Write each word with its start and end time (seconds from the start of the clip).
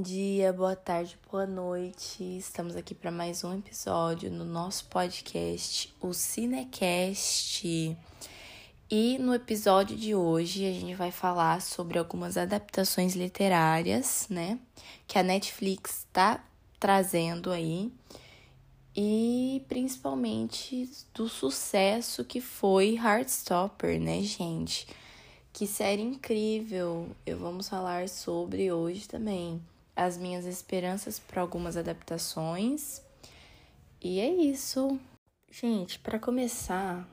Bom 0.00 0.04
dia, 0.04 0.50
boa 0.50 0.74
tarde, 0.74 1.18
boa 1.30 1.46
noite. 1.46 2.24
Estamos 2.38 2.74
aqui 2.74 2.94
para 2.94 3.10
mais 3.10 3.44
um 3.44 3.58
episódio 3.58 4.30
no 4.30 4.46
nosso 4.46 4.86
podcast, 4.86 5.94
o 6.00 6.14
Cinecast. 6.14 7.94
E 8.90 9.18
no 9.18 9.34
episódio 9.34 9.94
de 9.94 10.14
hoje 10.14 10.66
a 10.66 10.72
gente 10.72 10.94
vai 10.94 11.10
falar 11.10 11.60
sobre 11.60 11.98
algumas 11.98 12.38
adaptações 12.38 13.14
literárias, 13.14 14.26
né, 14.30 14.58
que 15.06 15.18
a 15.18 15.22
Netflix 15.22 15.98
está 15.98 16.42
trazendo 16.78 17.50
aí 17.50 17.92
e 18.96 19.62
principalmente 19.68 20.88
do 21.12 21.28
sucesso 21.28 22.24
que 22.24 22.40
foi 22.40 22.94
Heartstopper, 22.96 24.00
né, 24.00 24.22
gente? 24.22 24.86
Que 25.52 25.66
série 25.66 26.00
incrível! 26.00 27.10
Eu 27.26 27.38
vamos 27.38 27.68
falar 27.68 28.08
sobre 28.08 28.72
hoje 28.72 29.06
também 29.06 29.60
as 29.94 30.16
minhas 30.16 30.44
esperanças 30.46 31.18
para 31.18 31.40
algumas 31.40 31.76
adaptações. 31.76 33.02
E 34.00 34.20
é 34.20 34.28
isso. 34.28 34.98
Gente, 35.50 35.98
para 35.98 36.18
começar, 36.18 37.08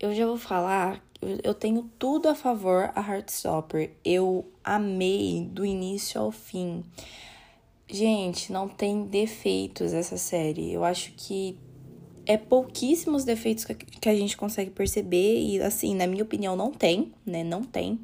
eu 0.00 0.14
já 0.14 0.26
vou 0.26 0.38
falar, 0.38 1.02
eu 1.42 1.54
tenho 1.54 1.90
tudo 1.98 2.28
a 2.28 2.34
favor 2.34 2.90
a 2.94 3.00
Heartstopper. 3.00 3.92
Eu 4.04 4.50
amei 4.62 5.48
do 5.50 5.64
início 5.64 6.20
ao 6.20 6.30
fim. 6.30 6.84
Gente, 7.86 8.50
não 8.50 8.68
tem 8.68 9.04
defeitos 9.04 9.92
essa 9.92 10.16
série. 10.16 10.72
Eu 10.72 10.84
acho 10.84 11.12
que 11.12 11.58
é 12.26 12.36
pouquíssimos 12.36 13.24
defeitos 13.24 13.64
que 13.64 14.08
a 14.08 14.14
gente 14.14 14.36
consegue 14.36 14.70
perceber 14.70 15.40
e 15.40 15.60
assim, 15.60 15.94
na 15.94 16.06
minha 16.06 16.24
opinião, 16.24 16.56
não 16.56 16.72
tem, 16.72 17.12
né? 17.24 17.44
Não 17.44 17.62
tem. 17.62 18.00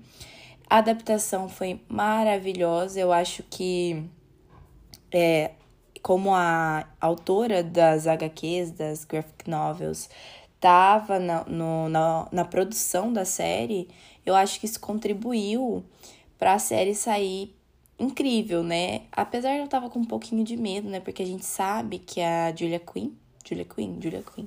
A 0.70 0.78
adaptação 0.78 1.48
foi 1.48 1.80
maravilhosa. 1.88 3.00
Eu 3.00 3.12
acho 3.12 3.42
que 3.42 4.08
é 5.12 5.50
como 6.00 6.32
a 6.32 6.86
autora 7.00 7.62
das 7.62 8.06
HQs, 8.06 8.70
das 8.70 9.04
graphic 9.04 9.50
novels, 9.50 10.08
estava 10.54 11.18
na, 11.18 11.44
na, 11.44 12.28
na 12.30 12.44
produção 12.44 13.12
da 13.12 13.24
série, 13.24 13.88
eu 14.24 14.34
acho 14.34 14.60
que 14.60 14.66
isso 14.66 14.78
contribuiu 14.78 15.84
para 16.38 16.54
a 16.54 16.58
série 16.58 16.94
sair 16.94 17.54
incrível, 17.98 18.62
né? 18.62 19.02
Apesar 19.12 19.54
de 19.54 19.60
eu 19.60 19.68
tava 19.68 19.90
com 19.90 19.98
um 19.98 20.04
pouquinho 20.04 20.44
de 20.44 20.56
medo, 20.56 20.88
né? 20.88 21.00
Porque 21.00 21.22
a 21.22 21.26
gente 21.26 21.44
sabe 21.44 21.98
que 21.98 22.20
a 22.20 22.54
Julia 22.54 22.80
Quinn 22.80 23.10
Julia 23.44 23.64
Quinn, 23.64 24.00
Julia 24.00 24.22
Quinn, 24.22 24.46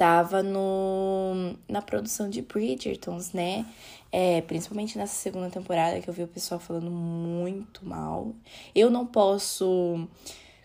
tava 0.00 0.42
no, 0.42 1.54
na 1.68 1.82
produção 1.82 2.30
de 2.30 2.40
Bridgertons, 2.40 3.34
né? 3.34 3.66
É, 4.10 4.40
principalmente 4.40 4.96
nessa 4.96 5.12
segunda 5.12 5.50
temporada 5.50 6.00
que 6.00 6.08
eu 6.08 6.14
vi 6.14 6.22
o 6.22 6.26
pessoal 6.26 6.58
falando 6.58 6.90
muito 6.90 7.84
mal. 7.84 8.32
Eu 8.74 8.90
não 8.90 9.04
posso 9.04 10.08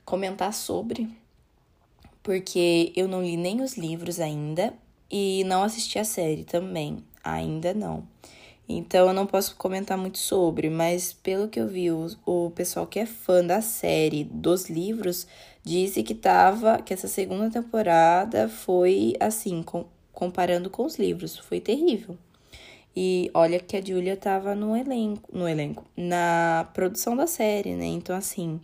comentar 0.05 0.53
sobre, 0.53 1.09
porque 2.23 2.93
eu 2.95 3.09
não 3.09 3.21
li 3.21 3.35
nem 3.35 3.61
os 3.61 3.75
livros 3.75 4.21
ainda 4.21 4.73
e 5.11 5.43
não 5.43 5.63
assisti 5.63 5.99
a 5.99 6.05
série 6.05 6.45
também, 6.45 7.03
ainda 7.21 7.73
não. 7.73 8.07
Então 8.69 9.05
eu 9.05 9.13
não 9.13 9.27
posso 9.27 9.57
comentar 9.57 9.97
muito 9.97 10.17
sobre, 10.17 10.69
mas 10.69 11.11
pelo 11.11 11.49
que 11.49 11.59
eu 11.59 11.67
vi, 11.67 11.91
o, 11.91 12.07
o 12.25 12.51
pessoal 12.51 12.87
que 12.87 12.99
é 12.99 13.05
fã 13.05 13.45
da 13.45 13.59
série, 13.59 14.23
dos 14.23 14.69
livros, 14.69 15.27
disse 15.65 16.03
que 16.03 16.13
tava, 16.13 16.79
que 16.81 16.93
essa 16.93 17.07
segunda 17.07 17.49
temporada 17.49 18.47
foi 18.47 19.15
assim, 19.19 19.63
com, 19.63 19.85
comparando 20.13 20.69
com 20.69 20.85
os 20.85 20.97
livros, 20.97 21.37
foi 21.39 21.59
terrível. 21.59 22.15
E 22.95 23.29
olha 23.33 23.59
que 23.59 23.75
a 23.75 23.81
Julia 23.81 24.15
tava 24.15 24.53
no 24.55 24.77
elenco, 24.77 25.27
no 25.35 25.49
elenco, 25.49 25.83
na 25.97 26.69
produção 26.73 27.17
da 27.17 27.27
série, 27.27 27.73
né? 27.75 27.85
Então 27.87 28.15
assim, 28.15 28.61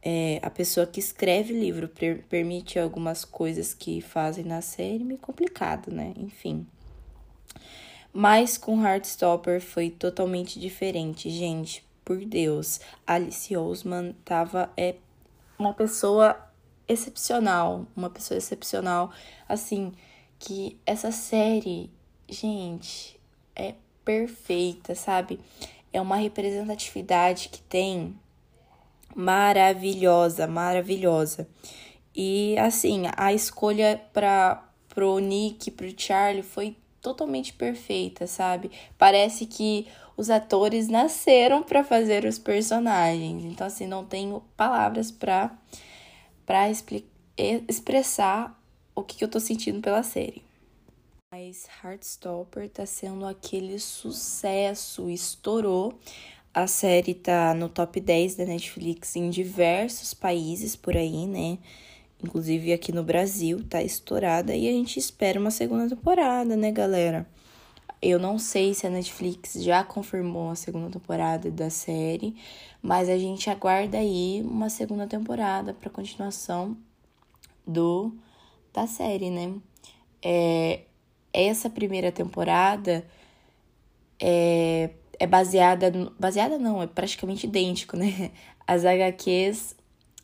é, 0.00 0.38
a 0.42 0.48
pessoa 0.48 0.86
que 0.86 1.00
escreve 1.00 1.52
livro 1.52 1.88
per 1.88 2.22
permite 2.30 2.78
algumas 2.78 3.24
coisas 3.24 3.74
que 3.74 4.00
fazem 4.00 4.44
na 4.44 4.62
série, 4.62 5.04
meio 5.04 5.18
complicado, 5.18 5.90
né? 5.92 6.14
Enfim. 6.16 6.66
Mas 8.12 8.56
com 8.56 8.84
Heartstopper 8.86 9.60
foi 9.60 9.90
totalmente 9.90 10.60
diferente, 10.60 11.28
gente. 11.30 11.84
Por 12.04 12.24
Deus, 12.24 12.80
Alice 13.06 13.56
Oseman 13.56 14.14
tava 14.24 14.70
é 14.76 14.94
uma 15.58 15.72
pessoa 15.74 16.36
excepcional, 16.88 17.86
uma 17.96 18.10
pessoa 18.10 18.38
excepcional, 18.38 19.10
assim, 19.48 19.92
que 20.38 20.78
essa 20.84 21.12
série, 21.12 21.90
gente, 22.28 23.20
é 23.54 23.74
perfeita, 24.04 24.94
sabe? 24.94 25.38
É 25.92 26.00
uma 26.00 26.16
representatividade 26.16 27.48
que 27.48 27.60
tem 27.62 28.18
maravilhosa, 29.14 30.46
maravilhosa. 30.46 31.48
E 32.14 32.56
assim, 32.58 33.04
a 33.16 33.32
escolha 33.32 34.02
para 34.12 34.68
pro 34.88 35.18
Nick, 35.18 35.70
pro 35.70 35.88
Charlie 35.96 36.42
foi 36.42 36.76
totalmente 37.02 37.52
perfeita, 37.52 38.26
sabe? 38.26 38.70
Parece 38.96 39.44
que 39.44 39.86
os 40.16 40.30
atores 40.30 40.88
nasceram 40.88 41.62
para 41.62 41.82
fazer 41.82 42.24
os 42.24 42.38
personagens. 42.38 43.44
Então 43.44 43.66
assim, 43.66 43.86
não 43.86 44.04
tenho 44.04 44.42
palavras 44.56 45.10
para 45.10 45.54
para 46.46 46.68
expressar 47.68 48.60
o 48.94 49.02
que, 49.02 49.16
que 49.16 49.24
eu 49.24 49.28
tô 49.28 49.40
sentindo 49.40 49.80
pela 49.80 50.02
série. 50.02 50.42
Mas 51.30 51.66
Heartstopper 51.82 52.68
tá 52.68 52.84
sendo 52.84 53.24
aquele 53.24 53.78
sucesso, 53.78 55.08
estourou. 55.08 55.98
A 56.52 56.66
série 56.66 57.14
tá 57.14 57.54
no 57.54 57.70
top 57.70 57.98
10 57.98 58.34
da 58.34 58.44
Netflix 58.44 59.16
em 59.16 59.30
diversos 59.30 60.12
países 60.12 60.76
por 60.76 60.94
aí, 60.94 61.26
né? 61.26 61.58
Inclusive 62.22 62.72
aqui 62.72 62.92
no 62.92 63.02
Brasil, 63.02 63.64
tá 63.68 63.82
estourada 63.82 64.54
e 64.54 64.68
a 64.68 64.72
gente 64.72 64.98
espera 64.98 65.40
uma 65.40 65.50
segunda 65.50 65.88
temporada, 65.88 66.56
né, 66.56 66.70
galera? 66.70 67.26
Eu 68.00 68.18
não 68.18 68.38
sei 68.38 68.74
se 68.74 68.86
a 68.86 68.90
Netflix 68.90 69.54
já 69.62 69.84
confirmou 69.84 70.50
a 70.50 70.56
segunda 70.56 70.90
temporada 70.90 71.50
da 71.50 71.70
série, 71.70 72.34
mas 72.82 73.08
a 73.08 73.16
gente 73.16 73.48
aguarda 73.48 73.98
aí 73.98 74.42
uma 74.44 74.68
segunda 74.68 75.06
temporada 75.06 75.72
para 75.72 75.88
continuação 75.90 76.76
do 77.66 78.12
da 78.72 78.86
série, 78.86 79.30
né? 79.30 79.54
É, 80.20 80.80
essa 81.32 81.70
primeira 81.70 82.10
temporada 82.10 83.04
é, 84.20 84.90
é 85.18 85.26
baseada 85.26 85.92
baseada 86.18 86.58
não, 86.58 86.82
é 86.82 86.86
praticamente 86.86 87.46
idêntico, 87.46 87.96
né? 87.96 88.30
As 88.66 88.84
HQs 88.84 89.76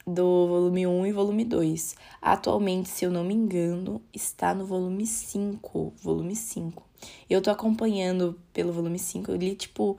do 0.09 0.47
volume 0.47 0.87
1 0.87 1.07
e 1.07 1.13
volume 1.13 1.45
2. 1.45 1.97
Atualmente, 2.21 2.89
se 2.89 3.05
eu 3.05 3.11
não 3.11 3.23
me 3.23 3.35
engano, 3.35 4.01
está 4.13 4.55
no 4.55 4.65
volume 4.65 5.07
5. 5.07 5.93
Volume 6.03 6.35
5. 6.35 6.83
Eu 7.29 7.43
tô 7.43 7.51
acompanhando 7.51 8.39
pelo 8.53 8.73
volume 8.73 8.99
5. 8.99 9.31
Eu 9.31 9.37
li, 9.37 9.55
tipo, 9.55 9.99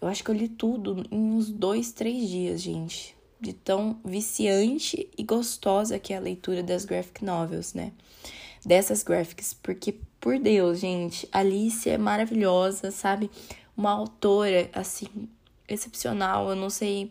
eu 0.00 0.08
acho 0.08 0.22
que 0.22 0.30
eu 0.30 0.34
li 0.34 0.48
tudo 0.48 1.04
em 1.10 1.18
uns 1.18 1.50
dois, 1.50 1.92
três 1.92 2.28
dias, 2.28 2.60
gente. 2.60 3.16
De 3.40 3.52
tão 3.52 3.98
viciante 4.04 5.08
e 5.16 5.22
gostosa 5.22 5.98
que 5.98 6.12
é 6.12 6.16
a 6.16 6.20
leitura 6.20 6.62
das 6.62 6.84
graphic 6.84 7.24
novels, 7.24 7.74
né? 7.74 7.92
Dessas 8.64 9.02
graphics. 9.02 9.54
Porque, 9.54 9.94
por 10.20 10.38
Deus, 10.38 10.78
gente, 10.78 11.28
Alice 11.32 11.88
é 11.88 11.98
maravilhosa, 11.98 12.90
sabe? 12.90 13.30
Uma 13.76 13.90
autora, 13.92 14.70
assim, 14.72 15.08
excepcional. 15.68 16.50
Eu 16.50 16.56
não 16.56 16.70
sei. 16.70 17.10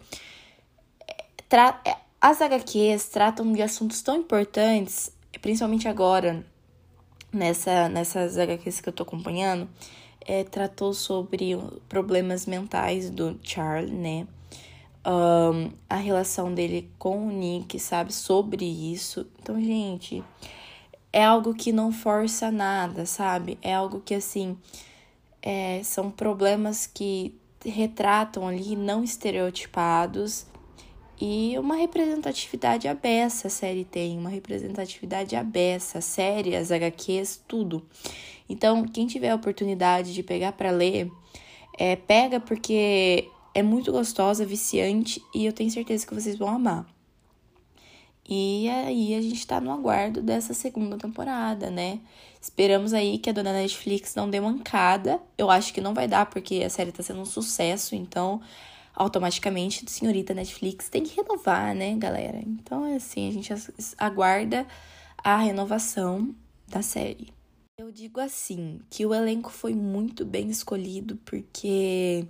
É, 1.07 1.89
é, 1.89 2.04
as 2.27 2.41
HQs 2.41 3.07
tratam 3.09 3.53
de 3.53 3.61
assuntos 3.61 4.01
tão 4.01 4.17
importantes, 4.17 5.11
principalmente 5.43 5.87
agora, 5.87 6.43
nessa, 7.31 7.87
nessas 7.87 8.35
HQs 8.35 8.81
que 8.81 8.89
eu 8.89 8.93
tô 8.93 9.03
acompanhando, 9.03 9.69
é, 10.21 10.43
tratou 10.43 10.91
sobre 10.91 11.55
problemas 11.87 12.47
mentais 12.47 13.11
do 13.11 13.39
Charlie, 13.43 13.93
né? 13.93 14.27
Um, 15.05 15.69
a 15.87 15.97
relação 15.97 16.51
dele 16.51 16.89
com 16.97 17.27
o 17.27 17.31
Nick, 17.31 17.79
sabe? 17.79 18.11
Sobre 18.11 18.65
isso. 18.65 19.27
Então, 19.39 19.61
gente, 19.61 20.23
é 21.13 21.23
algo 21.23 21.53
que 21.53 21.71
não 21.71 21.91
força 21.91 22.49
nada, 22.49 23.05
sabe? 23.05 23.59
É 23.61 23.75
algo 23.75 24.01
que, 24.03 24.15
assim, 24.15 24.57
é, 25.43 25.79
são 25.83 26.09
problemas 26.09 26.87
que 26.87 27.39
retratam 27.63 28.47
ali 28.47 28.75
não 28.75 29.03
estereotipados 29.03 30.47
e 31.19 31.57
uma 31.57 31.75
representatividade 31.75 32.87
abessa 32.87 33.47
a 33.47 33.51
série 33.51 33.85
tem, 33.85 34.17
uma 34.17 34.29
representatividade 34.29 35.35
abessa, 35.35 36.01
série, 36.01 36.55
as 36.55 36.71
HQs, 36.71 37.41
tudo. 37.47 37.85
Então, 38.49 38.83
quem 38.85 39.07
tiver 39.07 39.29
a 39.29 39.35
oportunidade 39.35 40.13
de 40.13 40.21
pegar 40.21 40.51
para 40.51 40.71
ler, 40.71 41.09
é, 41.77 41.95
pega 41.95 42.39
porque 42.39 43.27
é 43.53 43.63
muito 43.63 43.91
gostosa, 43.91 44.45
viciante 44.45 45.23
e 45.33 45.45
eu 45.45 45.53
tenho 45.53 45.71
certeza 45.71 46.05
que 46.05 46.13
vocês 46.13 46.37
vão 46.37 46.49
amar. 46.49 46.85
E 48.27 48.67
aí 48.69 49.13
a 49.13 49.21
gente 49.21 49.45
tá 49.45 49.61
no 49.61 49.71
aguardo 49.71 50.21
dessa 50.21 50.53
segunda 50.53 50.97
temporada, 50.97 51.69
né? 51.69 51.99
Esperamos 52.41 52.93
aí 52.93 53.19
que 53.19 53.29
a 53.29 53.33
dona 53.33 53.53
Netflix 53.53 54.15
não 54.15 54.29
dê 54.29 54.39
mancada. 54.39 55.19
Eu 55.37 55.49
acho 55.49 55.71
que 55.71 55.79
não 55.79 55.93
vai 55.93 56.07
dar, 56.07 56.25
porque 56.25 56.63
a 56.63 56.69
série 56.69 56.91
tá 56.91 57.03
sendo 57.03 57.21
um 57.21 57.25
sucesso, 57.25 57.95
então 57.95 58.41
automaticamente, 58.95 59.89
senhorita 59.89 60.33
Netflix 60.33 60.89
tem 60.89 61.03
que 61.03 61.15
renovar, 61.15 61.75
né, 61.75 61.95
galera? 61.95 62.39
Então 62.39 62.85
é 62.85 62.95
assim, 62.95 63.27
a 63.27 63.31
gente 63.31 63.53
aguarda 63.97 64.65
a 65.17 65.37
renovação 65.37 66.33
da 66.67 66.81
série. 66.81 67.33
Eu 67.77 67.91
digo 67.91 68.19
assim, 68.19 68.79
que 68.89 69.05
o 69.05 69.13
elenco 69.13 69.51
foi 69.51 69.73
muito 69.75 70.23
bem 70.23 70.49
escolhido 70.49 71.17
porque 71.25 72.25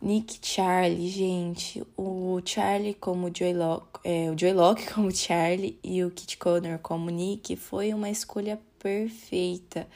Nick 0.00 0.38
Charlie, 0.40 1.08
gente, 1.08 1.84
o 1.96 2.40
Charlie 2.44 2.94
como 2.94 3.28
Joy 3.36 3.52
Locke, 3.52 3.98
é, 4.04 4.30
o 4.30 4.38
Joy 4.38 4.52
Locke 4.52 4.86
como 4.94 5.10
Charlie 5.10 5.78
e 5.82 6.04
o 6.04 6.10
Kit 6.12 6.38
Connor 6.38 6.78
como 6.78 7.10
Nick 7.10 7.56
foi 7.56 7.92
uma 7.92 8.08
escolha 8.08 8.60
perfeita. 8.78 9.88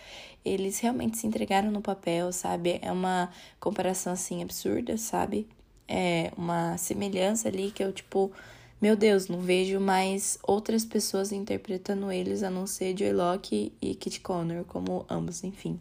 Eles 0.44 0.80
realmente 0.80 1.18
se 1.18 1.26
entregaram 1.28 1.70
no 1.70 1.80
papel, 1.80 2.32
sabe? 2.32 2.80
É 2.82 2.90
uma 2.90 3.30
comparação 3.60 4.12
assim 4.12 4.42
absurda, 4.42 4.98
sabe? 4.98 5.46
É 5.94 6.32
uma 6.38 6.78
semelhança 6.78 7.48
ali 7.48 7.70
que 7.70 7.84
eu 7.84 7.92
tipo, 7.92 8.32
meu 8.80 8.96
Deus, 8.96 9.28
não 9.28 9.40
vejo 9.40 9.78
mais 9.78 10.38
outras 10.42 10.86
pessoas 10.86 11.32
interpretando 11.32 12.10
eles 12.10 12.42
a 12.42 12.48
não 12.48 12.66
ser 12.66 12.96
Joy 12.96 13.12
Locke 13.12 13.74
e 13.78 13.94
Kit 13.94 14.20
Connor 14.20 14.64
como 14.64 15.04
ambos, 15.06 15.44
enfim. 15.44 15.78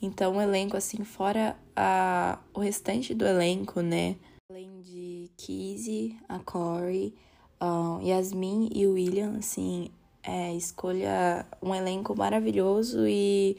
Então, 0.00 0.36
o 0.36 0.40
elenco, 0.40 0.76
assim, 0.76 1.02
fora 1.02 1.56
a, 1.74 2.38
o 2.54 2.60
restante 2.60 3.12
do 3.12 3.26
elenco, 3.26 3.80
né? 3.80 4.14
Além 4.48 4.80
de 4.82 5.28
Kizzy, 5.36 6.16
a 6.28 6.38
Corey, 6.38 7.12
uh, 7.60 8.00
Yasmin 8.06 8.68
e 8.72 8.86
William, 8.86 9.36
assim, 9.38 9.90
é, 10.22 10.54
escolha 10.54 11.44
um 11.60 11.74
elenco 11.74 12.16
maravilhoso 12.16 13.04
e 13.08 13.56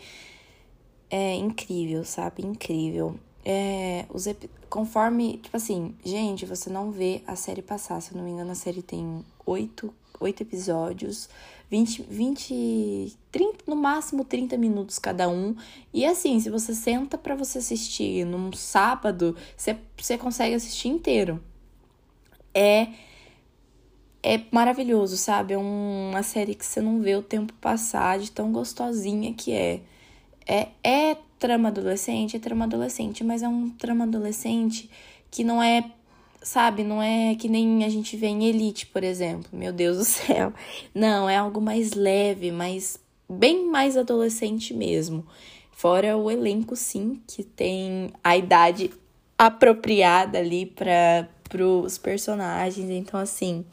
é 1.10 1.36
incrível, 1.36 2.06
sabe? 2.06 2.46
Incrível. 2.46 3.20
É, 3.48 4.06
os 4.12 4.26
conforme, 4.70 5.38
tipo 5.38 5.56
assim, 5.56 5.96
gente, 6.04 6.46
você 6.46 6.70
não 6.70 6.92
vê 6.92 7.22
a 7.28 7.36
série 7.36 7.62
passar, 7.62 8.02
se 8.02 8.12
eu 8.12 8.18
não 8.18 8.24
me 8.26 8.32
engano, 8.32 8.52
a 8.52 8.56
série 8.56 8.82
tem 8.82 9.24
oito, 9.46 9.94
oito 10.20 10.42
episódios. 10.42 11.30
20, 11.70 12.04
20, 12.04 13.18
30, 13.32 13.58
no 13.68 13.76
máximo 13.76 14.24
30 14.24 14.58
minutos 14.58 15.00
cada 15.00 15.28
um. 15.28 15.56
E 15.94 16.06
assim, 16.06 16.40
se 16.40 16.50
você 16.50 16.76
senta 16.76 17.18
para 17.18 17.36
você 17.36 17.58
assistir 17.58 18.26
num 18.26 18.54
sábado, 18.54 19.36
você, 19.58 19.76
você 19.98 20.18
consegue 20.18 20.56
assistir 20.56 20.90
inteiro. 20.90 21.44
É 22.54 22.88
é 24.26 24.42
maravilhoso, 24.52 25.18
sabe? 25.18 25.54
É 25.54 25.58
uma 25.58 26.24
série 26.24 26.56
que 26.56 26.66
você 26.66 26.82
não 26.82 27.00
vê 27.00 27.16
o 27.16 27.22
tempo 27.22 27.54
passar 27.62 28.18
de 28.18 28.32
tão 28.32 28.52
gostosinha 28.52 29.32
que 29.34 29.54
é. 29.54 29.82
É, 30.48 30.70
é 30.84 31.18
trama 31.40 31.70
adolescente, 31.70 32.38
é 32.38 32.40
trama 32.40 32.66
adolescente, 32.66 33.24
mas 33.24 33.44
é 33.44 33.48
um 33.48 33.70
trama 33.70 34.06
adolescente 34.06 34.90
que 35.30 35.44
não 35.44 35.62
é 35.62 35.92
sabe? 36.42 36.84
Não 36.84 37.02
é 37.02 37.36
que 37.36 37.50
nem 37.50 37.84
a 37.84 37.90
gente 37.90 38.16
vê 38.16 38.28
em 38.28 38.46
Elite, 38.46 38.86
por 38.88 39.04
exemplo. 39.04 39.50
Meu 39.52 39.74
Deus 39.74 39.98
do 39.98 40.06
céu. 40.06 40.54
Não, 40.94 41.28
é 41.28 41.36
algo 41.36 41.60
mais 41.60 41.94
leve, 41.94 42.52
mais 42.52 43.00
bem 43.28 43.66
mais 43.66 43.98
adolescente 43.98 44.74
mesmo. 44.74 45.26
Fora 45.72 46.16
o 46.16 46.32
elenco, 46.32 46.76
sim, 46.76 47.22
que 47.28 47.44
tem 47.44 48.12
a 48.24 48.38
idade 48.38 48.92
apropriada 49.38 50.38
ali 50.38 50.66
para 50.66 51.28
os 51.60 51.98
personagens. 51.98 52.90
Então, 52.90 53.20
assim, 53.20 53.66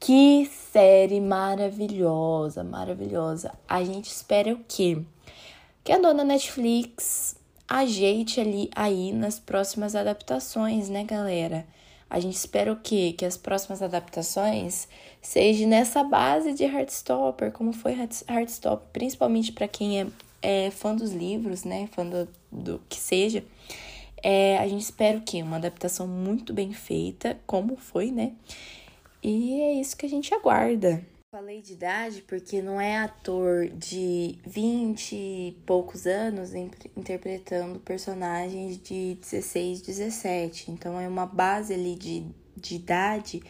que 0.00 0.50
série 0.72 1.20
maravilhosa, 1.20 2.64
maravilhosa. 2.64 3.52
A 3.68 3.84
gente 3.84 4.06
espera 4.06 4.52
o 4.52 4.60
quê? 4.66 4.98
Que 5.82 5.92
a 5.92 5.98
dona 5.98 6.24
Netflix 6.24 7.36
ajeite 7.66 8.40
ali 8.40 8.68
aí 8.74 9.12
nas 9.12 9.38
próximas 9.38 9.94
adaptações, 9.94 10.88
né, 10.88 11.04
galera? 11.04 11.66
A 12.10 12.18
gente 12.18 12.34
espera 12.34 12.72
o 12.72 12.76
quê? 12.76 13.14
Que 13.16 13.24
as 13.24 13.36
próximas 13.36 13.80
adaptações 13.80 14.88
sejam 15.22 15.68
nessa 15.68 16.02
base 16.02 16.52
de 16.52 16.64
Heartstopper, 16.64 17.52
como 17.52 17.72
foi 17.72 17.96
Heartstopper, 18.28 18.88
principalmente 18.92 19.52
para 19.52 19.68
quem 19.68 20.00
é, 20.00 20.06
é, 20.42 20.70
fã 20.70 20.94
dos 20.94 21.12
livros, 21.12 21.62
né? 21.62 21.88
Fã 21.92 22.04
do, 22.04 22.28
do 22.50 22.82
que 22.88 22.98
seja. 22.98 23.44
É, 24.22 24.58
a 24.58 24.66
gente 24.66 24.82
espera 24.82 25.18
o 25.18 25.22
quê? 25.22 25.40
Uma 25.40 25.56
adaptação 25.56 26.06
muito 26.06 26.52
bem 26.52 26.72
feita, 26.72 27.38
como 27.46 27.76
foi, 27.76 28.10
né? 28.10 28.32
E 29.22 29.60
é 29.60 29.74
isso 29.74 29.96
que 29.96 30.04
a 30.04 30.08
gente 30.08 30.34
aguarda. 30.34 31.02
Falei 31.32 31.62
de 31.62 31.74
idade 31.74 32.22
porque 32.22 32.60
não 32.60 32.80
é 32.80 32.98
ator 32.98 33.68
de 33.68 34.36
20 34.44 35.14
e 35.14 35.62
poucos 35.64 36.04
anos 36.04 36.52
interpretando 36.96 37.78
personagens 37.78 38.76
de 38.76 39.14
16, 39.14 39.80
17. 39.80 40.72
Então 40.72 40.98
é 40.98 41.06
uma 41.06 41.26
base 41.26 41.72
ali 41.72 41.94
de, 41.94 42.26
de 42.56 42.74
idade 42.74 43.44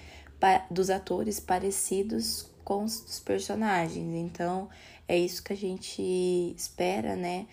dos 0.71 0.91
atores 0.91 1.41
parecidos 1.41 2.50
com 2.62 2.85
os 2.85 3.19
personagens. 3.21 4.15
Então 4.15 4.69
é 5.09 5.17
isso 5.17 5.43
que 5.43 5.55
a 5.55 5.56
gente 5.56 6.03
espera, 6.55 7.17
né? 7.17 7.47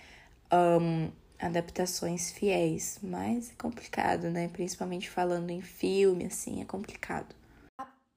Um, 0.51 1.09
adaptações 1.39 2.31
fiéis. 2.31 2.99
Mas 3.01 3.49
é 3.51 3.53
complicado, 3.57 4.29
né? 4.29 4.49
Principalmente 4.49 5.09
falando 5.09 5.51
em 5.51 5.61
filme, 5.61 6.25
assim, 6.25 6.61
é 6.61 6.65
complicado 6.65 7.36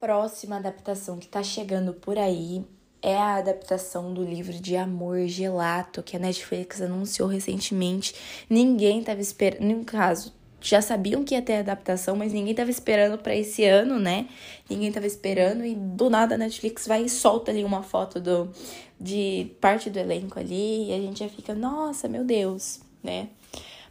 próxima 0.00 0.56
adaptação 0.56 1.19
que 1.19 1.29
tá 1.29 1.43
chegando 1.43 1.93
por 1.93 2.17
aí 2.17 2.64
é 3.02 3.17
a 3.17 3.37
adaptação 3.37 4.12
do 4.14 4.25
livro 4.25 4.55
de 4.55 4.75
Amor 4.75 5.26
Gelato, 5.26 6.02
que 6.02 6.17
a 6.17 6.19
Netflix 6.19 6.81
anunciou 6.81 7.29
recentemente. 7.29 8.14
Ninguém 8.49 9.02
tava 9.02 9.20
esperando, 9.20 9.62
no 9.62 9.85
caso, 9.85 10.32
já 10.61 10.82
sabiam 10.82 11.23
que 11.23 11.35
ia 11.35 11.43
ter 11.43 11.56
adaptação, 11.56 12.17
mas 12.17 12.32
ninguém 12.32 12.55
tava 12.55 12.70
esperando 12.70 13.19
para 13.19 13.35
esse 13.35 13.64
ano, 13.64 13.99
né? 13.99 14.26
Ninguém 14.69 14.91
tava 14.91 15.06
esperando 15.06 15.64
e 15.64 15.75
do 15.75 16.11
nada 16.11 16.35
a 16.35 16.38
Netflix 16.38 16.87
vai 16.87 17.05
e 17.05 17.08
solta 17.08 17.50
ali 17.50 17.62
uma 17.62 17.82
foto 17.82 18.20
do 18.20 18.50
de 18.99 19.50
parte 19.61 19.88
do 19.88 19.99
elenco 19.99 20.38
ali 20.38 20.88
e 20.91 20.93
a 20.93 20.99
gente 20.99 21.20
já 21.20 21.29
fica, 21.29 21.55
nossa, 21.55 22.06
meu 22.06 22.25
Deus, 22.25 22.81
né? 23.03 23.29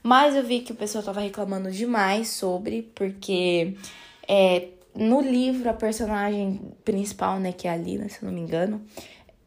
Mas 0.03 0.35
eu 0.35 0.43
vi 0.43 0.61
que 0.61 0.71
o 0.71 0.75
pessoal 0.75 1.03
tava 1.03 1.19
reclamando 1.21 1.71
demais 1.71 2.29
sobre, 2.29 2.83
porque 2.93 3.75
é, 4.27 4.69
no 4.99 5.21
livro, 5.21 5.69
a 5.69 5.73
personagem 5.73 6.59
principal, 6.83 7.39
né, 7.39 7.53
que 7.53 7.67
é 7.67 7.71
a 7.71 7.77
Lina, 7.77 8.09
se 8.09 8.21
eu 8.21 8.27
não 8.27 8.33
me 8.33 8.41
engano, 8.41 8.81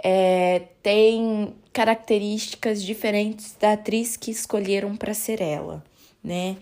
é, 0.03 0.63
tem 0.83 1.55
características 1.73 2.83
diferentes 2.83 3.55
da 3.61 3.75
atriz 3.75 4.17
que 4.17 4.31
escolheram 4.31 4.97
para 4.97 5.13
ser 5.13 5.43
ela, 5.43 5.85
né? 6.25 6.57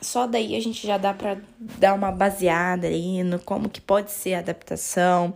Só 0.00 0.26
daí 0.26 0.56
a 0.56 0.60
gente 0.60 0.84
já 0.86 0.98
dá 0.98 1.14
para 1.14 1.40
dar 1.58 1.94
uma 1.94 2.10
baseada 2.10 2.88
aí 2.88 3.22
no 3.22 3.38
como 3.38 3.68
que 3.68 3.80
pode 3.80 4.10
ser 4.10 4.34
a 4.34 4.40
adaptação. 4.40 5.34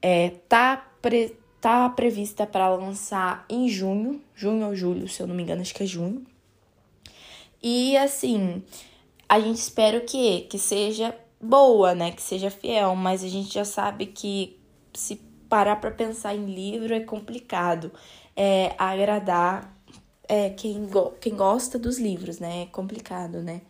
É, 0.00 0.32
tá, 0.48 0.88
pre, 1.00 1.36
tá 1.60 1.88
prevista 1.90 2.46
para 2.46 2.68
lançar 2.74 3.44
em 3.48 3.68
junho, 3.68 4.20
junho 4.34 4.66
ou 4.66 4.74
julho, 4.74 5.08
se 5.08 5.20
eu 5.20 5.26
não 5.26 5.34
me 5.34 5.42
engano, 5.42 5.60
acho 5.60 5.74
que 5.74 5.82
é 5.82 5.86
junho. 5.86 6.24
E 7.62 7.96
assim, 7.98 8.62
a 9.28 9.38
gente 9.38 9.58
espera 9.58 10.00
que 10.00 10.42
que 10.42 10.58
seja 10.58 11.14
boa, 11.40 11.94
né? 11.94 12.12
Que 12.12 12.22
seja 12.22 12.50
fiel, 12.50 12.94
mas 12.94 13.24
a 13.24 13.28
gente 13.28 13.52
já 13.52 13.64
sabe 13.64 14.06
que 14.06 14.58
se 14.94 15.16
parar 15.48 15.76
para 15.76 15.90
pensar 15.90 16.34
em 16.34 16.46
livro 16.46 16.94
é 16.94 17.00
complicado 17.00 17.90
é, 18.36 18.74
agradar 18.78 19.76
é, 20.28 20.50
quem, 20.50 20.86
go 20.86 21.12
quem 21.20 21.34
gosta 21.34 21.78
dos 21.78 21.98
livros, 21.98 22.38
né? 22.38 22.62
É 22.62 22.66
complicado, 22.66 23.42
né? 23.42 23.62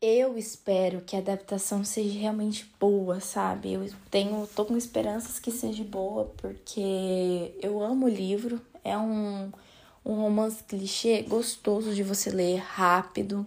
Eu 0.00 0.36
espero 0.36 1.00
que 1.00 1.16
a 1.16 1.18
adaptação 1.18 1.82
seja 1.82 2.18
realmente 2.18 2.70
boa, 2.78 3.20
sabe? 3.20 3.72
Eu 3.72 3.88
tenho, 4.10 4.46
tô 4.54 4.64
com 4.66 4.76
esperanças 4.76 5.38
que 5.38 5.50
seja 5.50 5.82
boa, 5.82 6.26
porque 6.36 7.54
eu 7.62 7.82
amo 7.82 8.06
o 8.06 8.08
livro. 8.08 8.60
É 8.84 8.96
um, 8.98 9.50
um 10.04 10.14
romance 10.14 10.62
clichê 10.62 11.22
gostoso 11.22 11.94
de 11.94 12.02
você 12.02 12.30
ler 12.30 12.58
rápido. 12.58 13.46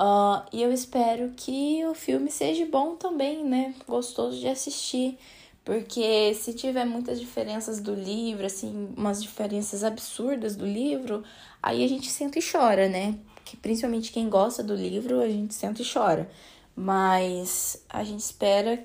Uh, 0.00 0.48
e 0.50 0.62
eu 0.62 0.72
espero 0.72 1.28
que 1.36 1.84
o 1.84 1.94
filme 1.94 2.30
seja 2.30 2.64
bom 2.64 2.96
também, 2.96 3.44
né? 3.44 3.74
Gostoso 3.86 4.40
de 4.40 4.48
assistir. 4.48 5.18
Porque 5.62 6.32
se 6.32 6.54
tiver 6.54 6.86
muitas 6.86 7.20
diferenças 7.20 7.80
do 7.80 7.94
livro, 7.94 8.46
assim, 8.46 8.94
umas 8.96 9.22
diferenças 9.22 9.84
absurdas 9.84 10.56
do 10.56 10.64
livro, 10.64 11.22
aí 11.62 11.84
a 11.84 11.88
gente 11.88 12.08
senta 12.08 12.38
e 12.38 12.42
chora, 12.42 12.88
né? 12.88 13.14
Que 13.44 13.58
principalmente 13.58 14.10
quem 14.10 14.30
gosta 14.30 14.62
do 14.62 14.74
livro, 14.74 15.20
a 15.20 15.28
gente 15.28 15.52
senta 15.52 15.82
e 15.82 15.92
chora. 15.92 16.30
Mas 16.74 17.84
a 17.86 18.02
gente 18.02 18.20
espera, 18.20 18.82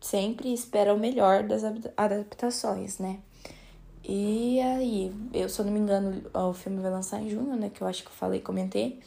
sempre 0.00 0.52
espera 0.52 0.92
o 0.92 0.98
melhor 0.98 1.44
das 1.44 1.62
adaptações, 1.96 2.98
né? 2.98 3.20
E 4.02 4.60
aí, 4.60 5.12
eu, 5.32 5.48
se 5.48 5.60
eu 5.60 5.64
não 5.64 5.72
me 5.72 5.78
engano, 5.78 6.24
o 6.34 6.52
filme 6.52 6.80
vai 6.80 6.90
lançar 6.90 7.22
em 7.22 7.30
junho, 7.30 7.54
né? 7.54 7.70
Que 7.72 7.82
eu 7.82 7.86
acho 7.86 8.02
que 8.02 8.08
eu 8.08 8.14
falei, 8.14 8.40
comentei. 8.40 9.00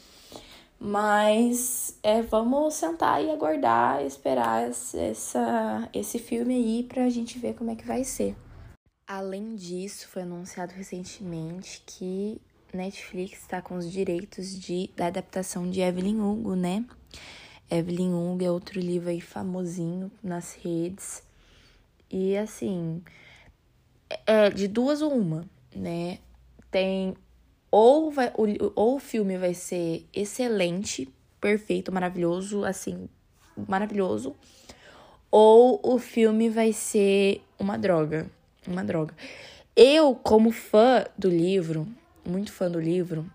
Mas 0.80 2.00
é, 2.02 2.22
vamos 2.22 2.74
sentar 2.76 3.22
e 3.24 3.30
aguardar, 3.30 4.02
esperar 4.06 4.64
essa, 4.64 5.90
esse 5.94 6.18
filme 6.18 6.56
aí 6.56 6.84
pra 6.84 7.10
gente 7.10 7.38
ver 7.38 7.54
como 7.54 7.72
é 7.72 7.76
que 7.76 7.86
vai 7.86 8.06
ser. 8.06 8.36
Além 9.06 9.56
disso, 9.56 10.08
foi 10.08 10.22
anunciado 10.22 10.74
recentemente 10.74 11.84
que 11.86 12.40
Netflix 12.74 13.42
está 13.42 13.62
com 13.62 13.76
os 13.76 13.92
direitos 13.92 14.58
de, 14.58 14.90
da 14.96 15.08
adaptação 15.08 15.70
de 15.70 15.82
Evelyn 15.82 16.22
Hugo, 16.22 16.56
né? 16.56 16.86
Evelyn 17.70 18.14
Hugo 18.14 18.44
é 18.44 18.50
outro 18.50 18.80
livro 18.80 19.10
aí 19.10 19.20
famosinho 19.20 20.10
nas 20.24 20.54
redes. 20.54 21.24
E 22.10 22.38
assim, 22.38 23.04
é 24.26 24.50
de 24.50 24.68
duas 24.68 25.02
ou 25.02 25.12
uma, 25.12 25.46
né? 25.76 26.20
Tem 26.72 27.16
ou 27.72 28.12
vai 28.12 28.32
ou 28.36 28.96
o 28.96 29.00
filme 29.00 29.38
vai 29.38 29.54
ser 29.54 30.06
excelente, 30.14 31.08
perfeito, 31.40 31.92
maravilhoso, 31.92 32.64
assim, 32.64 33.08
maravilhoso, 33.68 34.36
ou 35.32 35.80
o 35.84 36.00
filme 36.00 36.50
vai 36.50 36.74
ser 36.74 37.42
uma 37.58 37.78
droga, 37.78 38.30
uma 38.68 38.84
droga. 38.84 39.14
Eu, 39.76 40.16
como 40.16 40.52
fã 40.52 41.06
do 41.18 41.30
livro, 41.30 41.88
muito 42.26 42.52
fã 42.52 42.70
do 42.70 42.80
livro, 42.80 43.30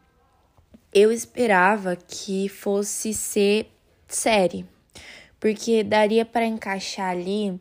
eu 0.93 1.11
esperava 1.11 1.97
que 1.97 2.49
fosse 2.49 3.14
ser 3.14 3.71
série, 4.07 4.67
porque 5.41 5.83
daria 5.83 6.25
para 6.25 6.47
encaixar 6.47 7.11
ali 7.11 7.59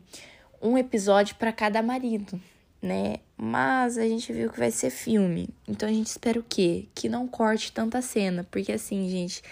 um 0.60 0.78
episódio 0.78 1.34
para 1.36 1.52
cada 1.52 1.82
marido, 1.82 2.40
né? 2.84 3.16
Mas 3.34 3.96
a 3.96 4.06
gente 4.06 4.30
viu 4.30 4.50
que 4.50 4.58
vai 4.58 4.70
ser 4.70 4.90
filme. 4.90 5.48
Então 5.66 5.88
a 5.88 5.92
gente 5.92 6.08
espera 6.08 6.38
o 6.38 6.44
quê? 6.46 6.86
Que 6.94 7.08
não 7.08 7.26
corte 7.26 7.72
tanta 7.72 8.02
cena, 8.02 8.46
porque 8.50 8.72
assim, 8.72 9.08
gente, 9.08 9.42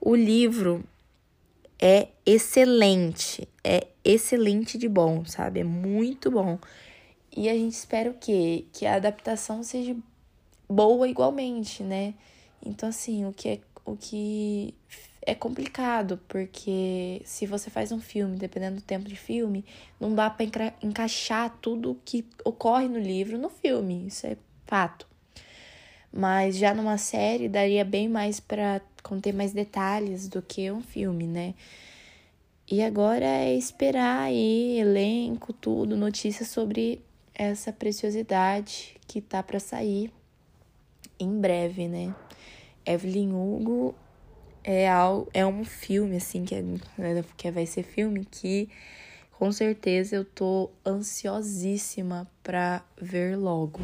o 0.00 0.16
livro 0.16 0.82
é 1.78 2.08
excelente, 2.24 3.46
é 3.62 3.86
excelente 4.02 4.78
de 4.78 4.88
bom, 4.88 5.26
sabe? 5.26 5.60
É 5.60 5.64
muito 5.64 6.30
bom. 6.30 6.58
E 7.36 7.50
a 7.50 7.52
gente 7.52 7.74
espera 7.74 8.10
o 8.10 8.14
quê? 8.14 8.64
Que 8.72 8.86
a 8.86 8.94
adaptação 8.94 9.62
seja 9.62 9.94
boa 10.66 11.06
igualmente, 11.06 11.82
né? 11.82 12.14
Então 12.64 12.88
assim, 12.88 13.26
o 13.26 13.32
que 13.32 13.48
é 13.50 13.60
o 13.84 13.94
que 13.94 14.74
é 15.22 15.34
complicado, 15.34 16.18
porque 16.26 17.20
se 17.24 17.46
você 17.46 17.68
faz 17.68 17.92
um 17.92 18.00
filme, 18.00 18.36
dependendo 18.36 18.76
do 18.76 18.82
tempo 18.82 19.08
de 19.08 19.16
filme, 19.16 19.64
não 19.98 20.14
dá 20.14 20.30
para 20.30 20.44
enca 20.44 20.74
encaixar 20.82 21.56
tudo 21.60 22.00
que 22.04 22.24
ocorre 22.44 22.88
no 22.88 22.98
livro 22.98 23.38
no 23.38 23.50
filme, 23.50 24.06
isso 24.06 24.26
é 24.26 24.36
fato. 24.66 25.06
Mas 26.12 26.56
já 26.56 26.74
numa 26.74 26.98
série 26.98 27.48
daria 27.48 27.84
bem 27.84 28.08
mais 28.08 28.40
para 28.40 28.80
conter 29.02 29.32
mais 29.32 29.52
detalhes 29.52 30.26
do 30.28 30.42
que 30.42 30.70
um 30.70 30.82
filme, 30.82 31.26
né? 31.26 31.54
E 32.68 32.82
agora 32.82 33.26
é 33.26 33.54
esperar 33.54 34.22
aí 34.22 34.78
elenco, 34.78 35.52
tudo, 35.52 35.96
notícias 35.96 36.48
sobre 36.48 37.02
essa 37.34 37.72
preciosidade 37.72 38.96
que 39.06 39.20
tá 39.20 39.42
para 39.42 39.60
sair 39.60 40.12
em 41.18 41.40
breve, 41.40 41.88
né? 41.88 42.14
Evelyn 42.86 43.32
Hugo 43.32 43.94
é, 44.64 44.86
é 45.32 45.46
um 45.46 45.64
filme, 45.64 46.16
assim, 46.16 46.44
que, 46.44 46.54
é, 46.54 46.62
né, 46.62 47.24
que 47.36 47.50
vai 47.50 47.66
ser 47.66 47.82
filme 47.82 48.24
que 48.24 48.68
com 49.38 49.50
certeza 49.50 50.16
eu 50.16 50.24
tô 50.24 50.70
ansiosíssima 50.84 52.30
pra 52.42 52.84
ver 53.00 53.36
logo. 53.36 53.80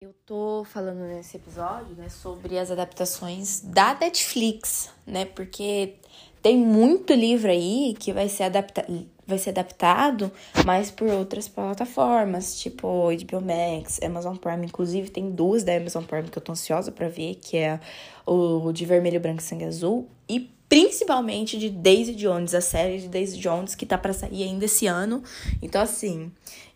Eu 0.00 0.14
tô 0.24 0.64
falando 0.64 1.00
nesse 1.00 1.36
episódio, 1.36 1.96
né, 1.96 2.08
sobre 2.08 2.56
as 2.58 2.70
adaptações 2.70 3.60
da 3.60 3.94
Netflix, 3.94 4.90
né, 5.04 5.24
porque 5.24 5.96
tem 6.40 6.56
muito 6.56 7.12
livro 7.12 7.50
aí 7.50 7.96
que 7.98 8.12
vai 8.12 8.28
ser 8.28 8.44
adaptado 8.44 9.06
vai 9.28 9.38
ser 9.38 9.50
adaptado, 9.50 10.32
mas 10.64 10.90
por 10.90 11.06
outras 11.08 11.46
plataformas, 11.46 12.58
tipo 12.58 13.08
HBO 13.08 13.42
Max, 13.42 14.00
Amazon 14.02 14.36
Prime. 14.36 14.64
Inclusive, 14.64 15.10
tem 15.10 15.30
duas 15.30 15.62
da 15.62 15.76
Amazon 15.76 16.02
Prime 16.02 16.30
que 16.30 16.38
eu 16.38 16.42
tô 16.42 16.52
ansiosa 16.52 16.90
pra 16.90 17.08
ver, 17.08 17.34
que 17.34 17.58
é 17.58 17.78
o 18.26 18.72
de 18.72 18.86
Vermelho, 18.86 19.20
Branco 19.20 19.40
e 19.40 19.44
Sangue 19.44 19.64
Azul 19.64 20.08
e 20.26 20.50
principalmente 20.68 21.58
de 21.58 21.70
Daisy 21.70 22.14
Jones, 22.14 22.54
a 22.54 22.60
série 22.60 22.98
de 23.00 23.08
Daisy 23.08 23.38
Jones 23.38 23.74
que 23.74 23.86
tá 23.86 23.98
para 23.98 24.12
sair 24.14 24.44
ainda 24.44 24.64
esse 24.64 24.86
ano. 24.86 25.22
Então, 25.62 25.80
assim, 25.82 26.30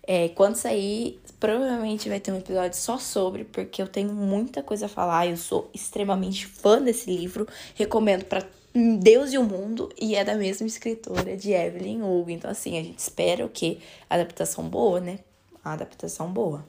é, 0.06 0.28
quando 0.30 0.56
sair, 0.56 1.20
provavelmente 1.40 2.08
vai 2.08 2.20
ter 2.20 2.32
um 2.32 2.38
episódio 2.38 2.76
só 2.76 2.98
sobre, 2.98 3.44
porque 3.44 3.80
eu 3.80 3.86
tenho 3.86 4.12
muita 4.12 4.62
coisa 4.62 4.86
a 4.86 4.88
falar. 4.88 5.26
Eu 5.26 5.36
sou 5.36 5.70
extremamente 5.72 6.46
fã 6.46 6.82
desse 6.82 7.10
livro, 7.10 7.46
recomendo 7.74 8.24
para 8.24 8.42
Deus 8.74 9.32
e 9.32 9.38
o 9.38 9.44
Mundo, 9.44 9.90
e 10.00 10.14
é 10.14 10.24
da 10.24 10.34
mesma 10.34 10.66
escritora 10.66 11.36
de 11.36 11.52
Evelyn 11.52 12.02
Hugo. 12.02 12.30
Então, 12.30 12.50
assim, 12.50 12.78
a 12.78 12.82
gente 12.82 12.98
espera 12.98 13.44
o 13.44 13.48
quê? 13.48 13.78
Adaptação 14.08 14.68
boa, 14.68 14.98
né? 15.00 15.18
Adaptação 15.62 16.32
boa. 16.32 16.64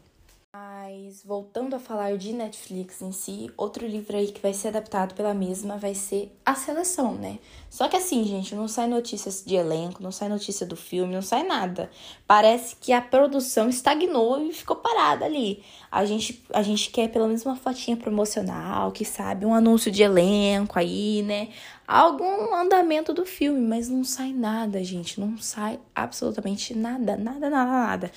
Mas 0.86 1.24
voltando 1.24 1.78
a 1.78 1.80
falar 1.80 2.18
de 2.18 2.34
Netflix 2.34 3.02
em 3.02 3.14
si, 3.14 3.50
outro 3.56 3.88
livro 3.88 4.18
aí 4.18 4.28
que 4.34 4.42
vai 4.42 4.54
ser 4.54 4.68
adaptado 4.68 5.14
pela 5.16 5.34
mesma 5.34 5.78
vai 5.78 5.96
ser 5.96 6.38
A 6.46 6.56
Seleção, 6.56 7.16
né? 7.16 7.40
Só 7.70 7.88
que 7.88 7.96
assim, 7.96 8.26
gente, 8.26 8.54
não 8.54 8.68
sai 8.68 8.88
notícias 8.88 9.46
de 9.46 9.56
elenco, 9.56 10.04
não 10.04 10.12
sai 10.12 10.28
notícia 10.28 10.66
do 10.66 10.76
filme, 10.76 11.16
não 11.16 11.22
sai 11.22 11.44
nada. 11.44 11.90
Parece 12.28 12.76
que 12.76 12.92
a 12.92 13.02
produção 13.02 13.70
estagnou 13.70 14.46
e 14.46 14.52
ficou 14.52 14.76
parada 14.76 15.24
ali. 15.24 15.64
A 15.90 16.04
gente, 16.04 16.44
a 16.52 16.62
gente 16.62 16.90
quer 16.90 17.08
pelo 17.08 17.28
menos 17.28 17.46
uma 17.46 17.56
fotinha 17.56 17.96
promocional, 17.96 18.92
que 18.92 19.06
sabe, 19.06 19.46
um 19.46 19.54
anúncio 19.54 19.90
de 19.90 20.04
elenco 20.04 20.78
aí, 20.78 21.22
né? 21.22 21.48
Algum 21.88 22.54
andamento 22.54 23.14
do 23.14 23.26
filme, 23.26 23.62
mas 23.62 23.88
não 23.88 24.04
sai 24.04 24.34
nada, 24.34 24.84
gente. 24.84 25.18
Não 25.18 25.38
sai 25.38 25.80
absolutamente 25.96 26.76
nada, 26.76 27.16
nada, 27.16 27.50
nada, 27.50 27.72
nada. 27.72 28.12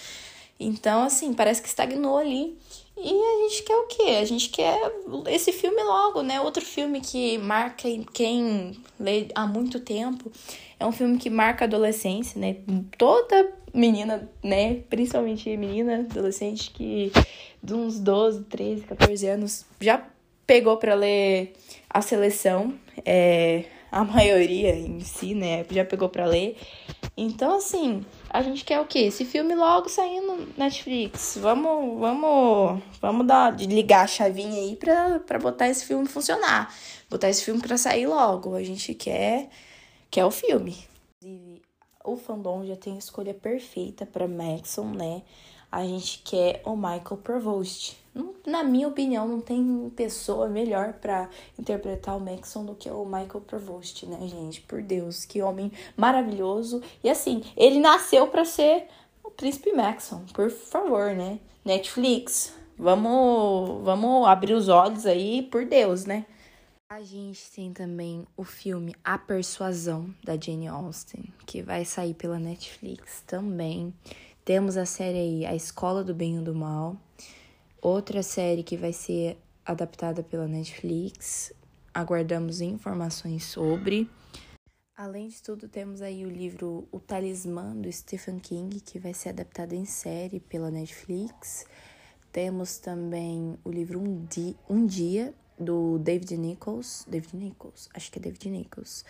Então, 0.59 1.03
assim, 1.03 1.35
parece 1.35 1.61
que 1.61 1.69
estagnou 1.69 2.17
ali. 2.17 2.57
E 2.99 3.11
a 3.11 3.49
gente 3.49 3.63
quer 3.63 3.77
o 3.77 3.87
quê? 3.87 4.03
A 4.21 4.25
gente 4.25 4.49
quer 4.49 4.81
esse 5.29 5.53
filme 5.53 5.83
logo, 5.83 6.23
né? 6.23 6.41
Outro 6.41 6.65
filme 6.65 7.01
que 7.01 7.37
marca 7.37 7.89
quem 8.13 8.73
lê 8.99 9.29
há 9.35 9.47
muito 9.47 9.81
tempo. 9.81 10.33
É 10.81 10.87
um 10.87 10.93
filme 10.93 11.19
que 11.19 11.29
marca 11.29 11.65
a 11.65 11.67
adolescência, 11.67 12.41
né? 12.41 12.57
Toda 12.97 13.53
menina, 13.75 14.31
né? 14.43 14.77
Principalmente 14.89 15.55
menina, 15.59 16.07
adolescente 16.11 16.71
que 16.71 17.13
de 17.63 17.75
uns 17.75 17.99
12, 17.99 18.45
13, 18.45 18.83
14 18.83 19.27
anos 19.27 19.67
já 19.79 20.03
pegou 20.47 20.79
para 20.79 20.95
ler 20.95 21.53
a 21.91 22.01
seleção. 22.01 22.75
É, 23.05 23.65
a 23.93 24.05
maioria 24.05 24.75
em 24.75 25.01
si, 25.01 25.35
né? 25.35 25.65
Já 25.71 25.85
pegou 25.85 26.09
para 26.09 26.27
ler. 26.27 26.57
Então, 27.17 27.57
assim, 27.57 28.05
a 28.30 28.42
gente 28.42 28.64
quer 28.64 28.80
o 28.80 28.87
quê? 28.87 29.00
Esse 29.00 29.25
filme 29.25 29.54
logo 29.54 29.88
saindo 29.88 30.49
Netflix. 30.56 31.38
Vamos, 31.40 31.99
vamos, 31.99 32.83
vamos 33.00 33.26
dar, 33.26 33.56
ligar 33.56 34.04
a 34.04 34.06
chavinha 34.06 34.61
aí 34.61 34.76
pra, 34.76 35.21
pra 35.21 35.38
botar 35.38 35.68
esse 35.68 35.85
filme 35.85 36.06
funcionar. 36.06 36.75
Botar 37.09 37.28
esse 37.28 37.45
filme 37.45 37.61
pra 37.61 37.78
sair 37.78 38.06
logo. 38.06 38.54
A 38.54 38.62
gente 38.62 38.95
quer, 38.95 39.49
quer 40.11 40.25
o 40.25 40.30
filme. 40.30 40.76
Inclusive, 41.23 41.62
o 42.04 42.16
fandom 42.16 42.64
já 42.64 42.76
tem 42.76 42.95
a 42.95 42.99
escolha 42.99 43.35
perfeita 43.35 44.06
pra 44.06 44.28
Maxon, 44.28 44.90
né? 44.90 45.23
A 45.71 45.85
gente 45.85 46.23
quer 46.25 46.62
o 46.64 46.76
Michael 46.76 47.18
Provost 47.23 47.97
na 48.46 48.62
minha 48.62 48.88
opinião, 48.88 49.26
não 49.26 49.40
tem 49.40 49.92
pessoa 49.94 50.49
melhor 50.49 50.94
para 50.94 51.28
interpretar 51.58 52.16
o 52.16 52.20
Maxon 52.20 52.64
do 52.64 52.75
que 52.75 52.88
o 52.88 53.04
Michael 53.04 53.42
Provost, 53.46 54.06
né, 54.06 54.18
gente? 54.26 54.61
Por 54.62 54.82
Deus, 54.82 55.25
que 55.25 55.42
homem 55.42 55.70
maravilhoso. 55.96 56.82
E 57.02 57.11
assim, 57.11 57.42
ele 57.56 57.78
nasceu 57.78 58.28
para 58.28 58.44
ser 58.44 58.87
o 59.23 59.30
príncipe 59.30 59.73
Maxon, 59.73 60.25
por 60.32 60.50
favor, 60.50 61.14
né? 61.14 61.38
Netflix, 61.64 62.54
vamos, 62.78 63.85
vamos 63.85 64.26
abrir 64.26 64.54
os 64.54 64.68
olhos 64.68 65.04
aí, 65.04 65.42
por 65.42 65.64
Deus, 65.64 66.04
né? 66.04 66.25
A 66.88 67.02
gente 67.02 67.50
tem 67.50 67.73
também 67.73 68.25
o 68.37 68.44
filme 68.44 68.94
A 69.04 69.18
Persuasão 69.18 70.14
da 70.23 70.38
Jane 70.38 70.68
Austen, 70.68 71.25
que 71.44 71.61
vai 71.61 71.85
sair 71.85 72.14
pela 72.14 72.38
Netflix 72.38 73.25
também. 73.26 73.92
Temos 74.44 74.76
a 74.76 74.87
série 74.87 75.18
aí 75.18 75.46
A 75.46 75.56
Escola 75.56 76.04
do 76.04 76.14
Bem 76.14 76.37
e 76.37 76.40
do 76.40 76.54
Mal. 76.54 76.96
Outra 77.80 78.23
série 78.23 78.62
que 78.62 78.76
vai 78.76 78.92
ser 78.92 79.38
adaptada 79.64 80.23
pela 80.23 80.47
Netflix, 80.47 81.52
aguardamos 81.92 82.61
informações 82.61 83.45
sobre. 83.45 84.09
Além 84.97 85.28
de 85.28 85.42
tudo, 85.42 85.68
temos 85.68 86.00
aí 86.00 86.25
o 86.25 86.30
livro 86.30 86.88
O 86.90 86.99
Talismã 86.99 87.76
do 87.76 87.92
Stephen 87.92 88.38
King, 88.38 88.80
que 88.80 88.99
vai 88.99 89.12
ser 89.12 89.28
adaptado 89.28 89.75
em 89.75 89.85
série 89.85 90.40
pela 90.40 90.71
Netflix. 90.71 91.66
Temos 92.33 92.78
também 92.78 93.59
o 93.62 93.71
livro 93.71 94.00
Um 94.00 94.25
Dia, 94.25 94.54
um 94.68 94.87
Dia 94.87 95.35
do 95.59 95.99
David 95.99 96.37
Nichols, 96.37 97.04
David 97.09 97.37
Nichols, 97.37 97.88
acho 97.95 98.11
que 98.11 98.18
é 98.18 98.23
David 98.23 98.50
Nichols, 98.50 99.04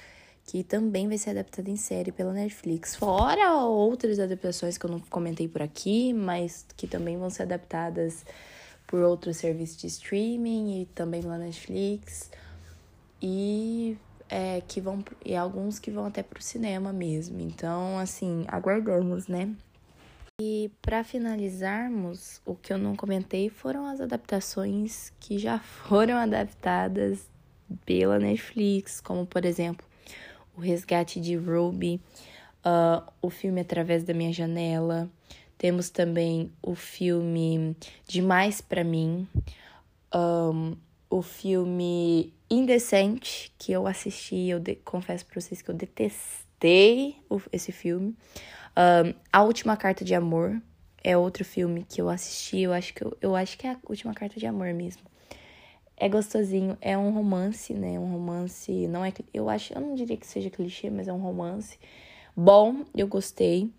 que 0.44 0.62
também 0.62 1.08
vai 1.08 1.18
ser 1.18 1.30
adaptado 1.30 1.68
em 1.68 1.76
série 1.76 2.12
pela 2.12 2.32
Netflix. 2.32 2.94
Fora 2.94 3.62
outras 3.64 4.18
adaptações 4.18 4.78
que 4.78 4.87
eu 4.87 4.90
não 4.90 5.00
comentei 5.00 5.49
por 5.49 5.62
aqui, 5.62 6.12
mas 6.12 6.66
que 6.76 6.87
também 6.87 7.16
vão 7.16 7.30
ser 7.30 7.42
adaptadas 7.42 8.25
por 8.87 9.00
outros 9.00 9.38
serviços 9.38 9.76
de 9.76 9.87
streaming 9.87 10.83
e 10.83 10.87
também 10.87 11.23
na 11.23 11.38
Netflix. 11.38 12.31
E 13.21 13.99
é, 14.28 14.61
que 14.66 14.81
vão 14.81 15.05
e 15.25 15.35
alguns 15.35 15.78
que 15.78 15.90
vão 15.90 16.07
até 16.07 16.23
pro 16.23 16.43
cinema 16.43 16.93
mesmo. 16.93 17.40
Então, 17.40 17.99
assim, 17.99 18.45
aguardamos, 18.49 19.28
né? 19.28 19.55
E 20.40 20.71
para 20.83 21.02
finalizarmos, 21.02 22.43
o 22.45 22.55
que 22.55 22.73
eu 22.73 22.76
não 22.76 22.95
comentei 22.95 23.49
foram 23.49 23.87
as 23.87 24.00
adaptações 24.00 25.12
que 25.19 25.38
já 25.38 25.59
foram 25.88 26.16
adaptadas 26.16 27.28
pela 27.85 28.19
Netflix, 28.19 29.00
como 29.00 29.26
por 29.26 29.45
exemplo, 29.45 29.87
O 30.57 30.61
Resgate 30.61 31.21
de 31.21 31.37
Ruby, 31.37 32.00
uh, 32.64 33.11
o 33.23 33.31
filme 33.31 33.61
Através 33.61 34.05
da 34.05 34.12
Minha 34.12 34.33
Janela. 34.33 35.11
Temos 35.58 35.88
também 35.90 36.52
o 36.62 36.75
filme 36.75 37.75
Demais 38.06 38.60
para 38.60 38.84
Mim, 38.84 39.26
um, 40.14 40.76
o 41.08 41.22
filme 41.22 42.34
Indecente, 42.50 43.52
que 43.58 43.72
eu 43.72 43.86
assisti, 43.86 44.48
eu 44.48 44.62
confesso 44.84 45.25
pra 45.26 45.40
vocês 45.40 45.62
que 45.62 45.70
eu 45.70 45.75
detestei 45.75 47.16
o, 47.28 47.40
esse 47.52 47.72
filme. 47.72 48.14
Um, 48.76 49.14
a 49.32 49.42
Última 49.42 49.76
Carta 49.76 50.04
de 50.04 50.14
Amor 50.14 50.60
é 51.02 51.16
outro 51.16 51.44
filme 51.44 51.86
que 51.88 52.00
eu 52.00 52.08
assisti, 52.08 52.60
eu 52.60 52.72
acho 52.72 52.92
que 52.92 53.02
eu, 53.02 53.16
eu 53.20 53.34
acho 53.34 53.56
que 53.56 53.66
é 53.66 53.70
a 53.70 53.78
Última 53.88 54.12
Carta 54.12 54.38
de 54.38 54.46
Amor 54.46 54.72
mesmo. 54.75 55.02
É 55.96 56.08
gostosinho, 56.08 56.76
é 56.82 56.96
um 56.98 57.10
romance, 57.10 57.72
né? 57.72 57.98
Um 57.98 58.12
romance, 58.12 58.86
não 58.86 59.02
é, 59.02 59.12
eu 59.32 59.48
acho, 59.48 59.72
eu 59.72 59.80
não 59.80 59.94
diria 59.94 60.16
que 60.16 60.26
seja 60.26 60.50
clichê, 60.50 60.90
mas 60.90 61.08
é 61.08 61.12
um 61.12 61.18
romance 61.18 61.78
bom, 62.36 62.84
eu 62.94 63.08
gostei. 63.08 63.70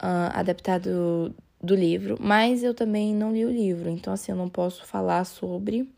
Uh, 0.00 0.30
adaptado 0.32 1.34
do 1.60 1.74
livro, 1.74 2.16
mas 2.20 2.62
eu 2.62 2.72
também 2.72 3.14
não 3.14 3.32
li 3.32 3.44
o 3.44 3.50
livro, 3.50 3.88
então 3.90 4.12
assim, 4.12 4.30
eu 4.30 4.36
não 4.36 4.48
posso 4.48 4.86
falar 4.86 5.24
sobre 5.24 5.88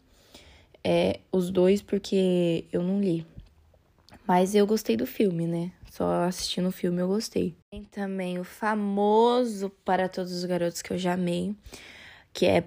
é, 0.83 1.21
os 1.31 1.51
dois 1.51 1.83
porque 1.83 2.65
eu 2.73 2.83
não 2.83 3.01
li. 3.01 3.27
Mas 4.27 4.55
eu 4.55 4.67
gostei 4.67 4.97
do 4.97 5.07
filme, 5.07 5.47
né? 5.47 5.73
Só 5.91 6.23
assistindo 6.23 6.69
o 6.69 6.73
filme 6.73 7.03
eu 7.03 7.09
gostei. 7.09 7.55
Tem 7.71 7.83
também 7.85 8.39
o 8.39 8.45
famoso 8.45 9.71
Para 9.85 10.09
Todos 10.09 10.33
os 10.33 10.45
Garotos 10.45 10.83
que 10.83 10.93
eu 10.93 10.99
já 10.99 11.15
amei, 11.15 11.55
que 12.33 12.47
é 12.47 12.65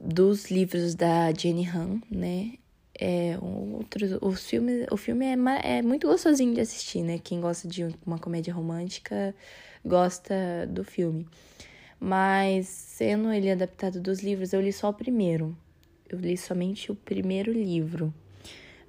dos 0.00 0.50
livros 0.50 0.94
da 0.94 1.32
Jenny 1.32 1.66
Han, 1.66 2.00
né? 2.10 2.52
É, 2.98 3.38
outro, 3.40 4.18
o 4.22 4.32
filme, 4.32 4.86
o 4.90 4.96
filme 4.96 5.26
é, 5.26 5.78
é 5.78 5.82
muito 5.82 6.06
gostosinho 6.06 6.54
de 6.54 6.60
assistir, 6.60 7.02
né? 7.02 7.18
Quem 7.18 7.40
gosta 7.40 7.66
de 7.66 7.84
uma 8.06 8.18
comédia 8.18 8.54
romântica 8.54 9.34
gosta 9.86 10.66
do 10.68 10.84
filme. 10.84 11.26
Mas, 11.98 12.66
sendo 12.66 13.32
ele 13.32 13.50
adaptado 13.50 14.00
dos 14.00 14.20
livros, 14.20 14.52
eu 14.52 14.60
li 14.60 14.72
só 14.72 14.90
o 14.90 14.94
primeiro. 14.94 15.56
Eu 16.08 16.18
li 16.18 16.36
somente 16.36 16.92
o 16.92 16.94
primeiro 16.94 17.52
livro. 17.52 18.12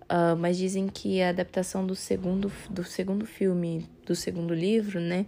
Uh, 0.03 0.35
mas 0.37 0.57
dizem 0.57 0.87
que 0.87 1.21
a 1.21 1.29
adaptação 1.29 1.85
do 1.85 1.95
segundo, 1.95 2.51
do 2.69 2.83
segundo 2.83 3.25
filme, 3.25 3.85
do 4.05 4.15
segundo 4.15 4.53
livro, 4.53 4.99
né? 4.99 5.25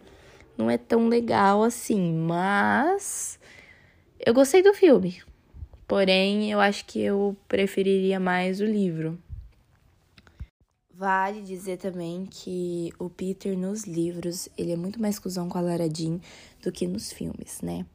Não 0.58 0.70
é 0.70 0.78
tão 0.78 1.08
legal 1.08 1.64
assim. 1.64 2.14
Mas 2.14 3.40
eu 4.20 4.34
gostei 4.34 4.62
do 4.62 4.74
filme. 4.74 5.22
Porém, 5.88 6.52
eu 6.52 6.60
acho 6.60 6.86
que 6.86 7.02
eu 7.02 7.36
preferiria 7.48 8.20
mais 8.20 8.62
o 8.62 8.66
livro. 8.66 9.18
Vale 11.00 11.42
dizer 11.42 11.78
também 11.78 12.28
que 12.30 12.92
o 13.00 13.10
Peter 13.10 13.58
nos 13.58 13.86
livros, 13.86 14.50
ele 14.58 14.74
é 14.74 14.76
muito 14.76 15.02
mais 15.02 15.18
cuzão 15.18 15.48
com 15.48 15.58
a 15.58 15.62
Lara 15.62 15.88
Jean 15.90 16.20
do 16.62 16.74
que 16.74 16.86
nos 16.86 17.10
filmes, 17.10 17.62
né? 17.62 17.86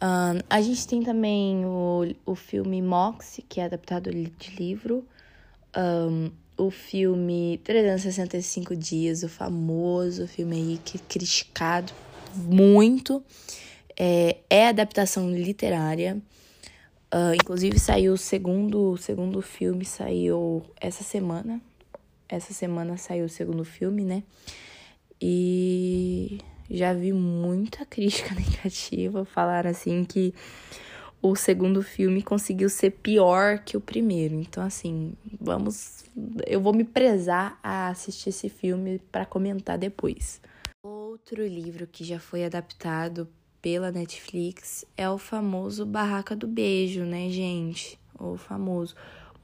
Um, 0.00 0.38
a 0.48 0.60
gente 0.60 0.86
tem 0.86 1.02
também 1.02 1.66
o, 1.66 2.02
o 2.24 2.36
filme 2.36 2.80
Moxie, 2.80 3.42
que 3.42 3.60
é 3.60 3.64
adaptado 3.64 4.12
de 4.12 4.56
livro. 4.56 5.04
Um, 5.76 6.30
o 6.56 6.70
filme 6.70 7.60
365 7.64 8.76
Dias, 8.76 9.24
o 9.24 9.28
famoso 9.28 10.28
filme 10.28 10.54
aí 10.54 10.80
que 10.84 10.98
é 10.98 11.00
criticado 11.08 11.92
muito. 12.36 13.24
É, 13.98 14.36
é 14.48 14.68
adaptação 14.68 15.28
literária. 15.28 16.16
Uh, 17.12 17.34
inclusive 17.34 17.76
saiu 17.80 18.12
o 18.12 18.16
segundo, 18.16 18.96
segundo 18.98 19.42
filme, 19.42 19.84
saiu 19.84 20.62
essa 20.80 21.02
semana, 21.02 21.60
essa 22.30 22.54
semana 22.54 22.96
saiu 22.96 23.26
o 23.26 23.28
segundo 23.28 23.64
filme, 23.64 24.04
né? 24.04 24.22
E 25.20 26.38
já 26.70 26.94
vi 26.94 27.12
muita 27.12 27.84
crítica 27.86 28.34
negativa 28.34 29.24
falar 29.24 29.66
assim 29.66 30.04
que 30.04 30.32
o 31.20 31.36
segundo 31.36 31.82
filme 31.82 32.22
conseguiu 32.22 32.70
ser 32.70 32.92
pior 32.92 33.58
que 33.58 33.76
o 33.76 33.80
primeiro. 33.80 34.34
Então 34.36 34.62
assim, 34.62 35.12
vamos, 35.40 36.04
eu 36.46 36.60
vou 36.60 36.72
me 36.72 36.84
prezar 36.84 37.58
a 37.62 37.88
assistir 37.88 38.30
esse 38.30 38.48
filme 38.48 39.00
para 39.10 39.26
comentar 39.26 39.76
depois. 39.76 40.40
Outro 40.82 41.46
livro 41.46 41.86
que 41.86 42.04
já 42.04 42.18
foi 42.18 42.44
adaptado 42.44 43.28
pela 43.60 43.92
Netflix 43.92 44.84
é 44.96 45.10
o 45.10 45.18
famoso 45.18 45.84
Barraca 45.84 46.34
do 46.34 46.46
Beijo, 46.46 47.04
né, 47.04 47.28
gente? 47.28 47.98
O 48.18 48.36
famoso. 48.36 48.94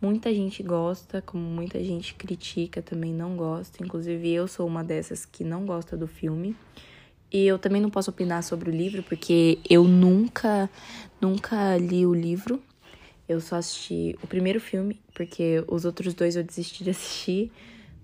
Muita 0.06 0.32
gente 0.32 0.62
gosta, 0.62 1.20
como 1.20 1.42
muita 1.42 1.82
gente 1.82 2.14
critica, 2.14 2.80
também 2.80 3.12
não 3.12 3.34
gosta. 3.36 3.82
Inclusive, 3.82 4.32
eu 4.32 4.46
sou 4.46 4.64
uma 4.64 4.84
dessas 4.84 5.24
que 5.26 5.42
não 5.42 5.66
gosta 5.66 5.96
do 5.96 6.06
filme. 6.06 6.54
E 7.32 7.44
eu 7.44 7.58
também 7.58 7.82
não 7.82 7.90
posso 7.90 8.10
opinar 8.12 8.44
sobre 8.44 8.70
o 8.70 8.72
livro, 8.72 9.02
porque 9.02 9.58
eu 9.68 9.82
nunca, 9.82 10.70
nunca 11.20 11.76
li 11.76 12.06
o 12.06 12.14
livro. 12.14 12.62
Eu 13.28 13.40
só 13.40 13.56
assisti 13.56 14.16
o 14.22 14.28
primeiro 14.28 14.60
filme, 14.60 15.00
porque 15.12 15.64
os 15.66 15.84
outros 15.84 16.14
dois 16.14 16.36
eu 16.36 16.44
desisti 16.44 16.84
de 16.84 16.90
assistir. 16.90 17.50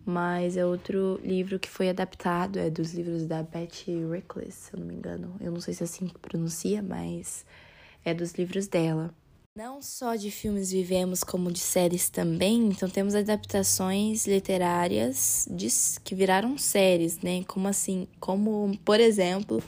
Mas 0.04 0.56
é 0.56 0.66
outro 0.66 1.20
livro 1.22 1.56
que 1.60 1.70
foi 1.70 1.88
adaptado, 1.88 2.58
é 2.58 2.68
dos 2.68 2.92
livros 2.94 3.26
da 3.28 3.44
Betty 3.44 3.92
Reckless, 4.10 4.56
se 4.56 4.74
eu 4.74 4.80
não 4.80 4.88
me 4.88 4.94
engano. 4.94 5.36
Eu 5.40 5.52
não 5.52 5.60
sei 5.60 5.72
se 5.72 5.84
é 5.84 5.86
assim 5.86 6.08
que 6.08 6.18
pronuncia, 6.18 6.82
mas 6.82 7.46
é 8.04 8.12
dos 8.12 8.32
livros 8.32 8.66
dela. 8.66 9.14
Não 9.54 9.82
só 9.82 10.16
de 10.16 10.30
filmes 10.30 10.72
vivemos, 10.72 11.22
como 11.22 11.52
de 11.52 11.58
séries 11.58 12.08
também. 12.08 12.68
Então 12.68 12.88
temos 12.88 13.14
adaptações 13.14 14.26
literárias 14.26 15.46
de, 15.50 15.68
que 16.02 16.14
viraram 16.14 16.56
séries, 16.56 17.20
né? 17.20 17.44
Como 17.44 17.68
assim? 17.68 18.08
Como, 18.18 18.74
por 18.82 18.98
exemplo, 18.98 19.62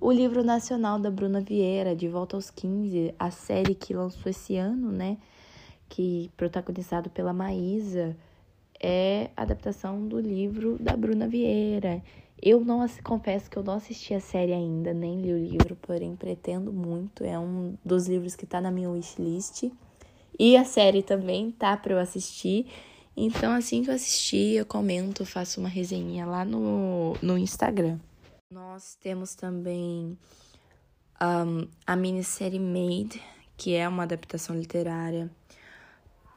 o 0.00 0.12
livro 0.12 0.44
nacional 0.44 1.00
da 1.00 1.10
Bruna 1.10 1.40
Vieira, 1.40 1.96
De 1.96 2.06
Volta 2.06 2.36
aos 2.36 2.48
15, 2.48 3.12
a 3.18 3.32
série 3.32 3.74
que 3.74 3.92
lançou 3.92 4.30
esse 4.30 4.56
ano, 4.56 4.92
né? 4.92 5.18
Que 5.88 6.30
protagonizado 6.36 7.10
pela 7.10 7.32
Maísa, 7.32 8.16
é 8.80 9.30
adaptação 9.36 10.06
do 10.06 10.20
livro 10.20 10.78
da 10.78 10.96
Bruna 10.96 11.26
Vieira. 11.26 12.00
Eu 12.42 12.60
não 12.64 12.86
confesso 13.02 13.50
que 13.50 13.56
eu 13.56 13.62
não 13.62 13.74
assisti 13.74 14.12
a 14.12 14.20
série 14.20 14.52
ainda, 14.52 14.92
nem 14.92 15.20
li 15.20 15.32
o 15.32 15.38
livro, 15.38 15.76
porém 15.76 16.14
pretendo 16.14 16.72
muito. 16.72 17.24
É 17.24 17.38
um 17.38 17.76
dos 17.84 18.06
livros 18.06 18.36
que 18.36 18.46
tá 18.46 18.60
na 18.60 18.70
minha 18.70 18.90
wishlist. 18.90 19.70
E 20.38 20.56
a 20.56 20.64
série 20.64 21.02
também 21.02 21.50
tá 21.50 21.76
para 21.76 21.94
eu 21.94 21.98
assistir. 21.98 22.66
Então, 23.16 23.52
assim 23.52 23.82
que 23.82 23.90
eu 23.90 23.94
assistir, 23.94 24.56
eu 24.56 24.66
comento, 24.66 25.24
faço 25.24 25.60
uma 25.60 25.68
resenha 25.68 26.26
lá 26.26 26.44
no, 26.44 27.14
no 27.22 27.38
Instagram. 27.38 27.98
Nós 28.50 28.96
temos 28.96 29.34
também 29.34 30.18
um, 31.22 31.68
a 31.86 31.96
minissérie 31.96 32.58
Made, 32.58 33.22
que 33.56 33.74
é 33.74 33.88
uma 33.88 34.02
adaptação 34.02 34.56
literária 34.56 35.30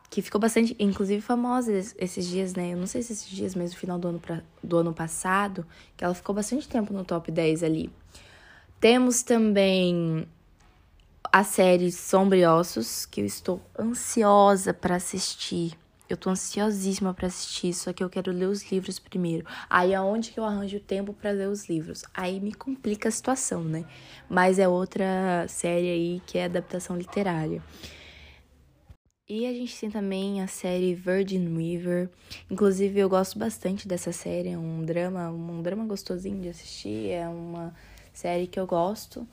que 0.09 0.21
ficou 0.21 0.39
bastante, 0.39 0.75
inclusive, 0.79 1.21
famosa 1.21 1.71
esses 1.73 2.25
dias, 2.27 2.53
né? 2.53 2.73
Eu 2.73 2.77
não 2.77 2.87
sei 2.87 3.01
se 3.01 3.13
esses 3.13 3.29
dias, 3.29 3.55
mas 3.55 3.71
no 3.71 3.77
final 3.77 3.99
do 3.99 4.07
ano, 4.07 4.19
pra, 4.19 4.41
do 4.63 4.77
ano 4.77 4.93
passado, 4.93 5.65
que 5.95 6.03
ela 6.03 6.13
ficou 6.13 6.33
bastante 6.33 6.67
tempo 6.67 6.93
no 6.93 7.03
top 7.03 7.31
10 7.31 7.63
ali. 7.63 7.91
Temos 8.79 9.21
também 9.21 10.27
a 11.31 11.43
série 11.43 11.91
Sombriossos, 11.91 13.05
que 13.05 13.21
eu 13.21 13.25
estou 13.25 13.61
ansiosa 13.77 14.73
para 14.73 14.95
assistir. 14.95 15.77
Eu 16.09 16.15
tô 16.15 16.29
ansiosíssima 16.29 17.13
para 17.13 17.27
assistir, 17.27 17.73
só 17.73 17.91
que 17.91 18.01
eu 18.01 18.09
quero 18.09 18.31
ler 18.31 18.45
os 18.45 18.71
livros 18.71 18.97
primeiro. 18.97 19.45
Aí 19.69 19.93
aonde 19.93 20.31
que 20.31 20.39
eu 20.39 20.45
arranjo 20.45 20.79
tempo 20.79 21.11
para 21.11 21.31
ler 21.31 21.49
os 21.49 21.67
livros? 21.67 22.05
Aí 22.13 22.39
me 22.39 22.53
complica 22.53 23.09
a 23.09 23.11
situação, 23.11 23.61
né? 23.61 23.83
Mas 24.29 24.57
é 24.57 24.69
outra 24.69 25.45
série 25.49 25.89
aí 25.89 26.21
que 26.25 26.37
é 26.37 26.45
adaptação 26.45 26.95
literária. 26.95 27.61
E 29.29 29.45
a 29.45 29.51
gente 29.51 29.77
tem 29.77 29.91
também 29.91 30.41
a 30.41 30.47
série 30.47 30.95
Virgin 30.95 31.53
River. 31.53 32.09
Inclusive, 32.49 32.97
eu 32.97 33.09
gosto 33.09 33.37
bastante 33.37 33.85
dessa 33.85 34.13
série. 34.13 34.51
É 34.51 34.57
um 34.57 34.85
drama, 34.85 35.29
um 35.29 35.61
drama 35.61 35.83
gostosinho 35.83 36.41
de 36.41 36.47
assistir. 36.47 37.09
É 37.09 37.27
uma 37.27 37.75
série 38.13 38.47
que 38.47 38.57
eu 38.57 38.65
gosto 38.65 39.27